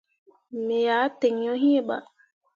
[0.65, 2.03] Me ah tǝǝ yo iŋ bah.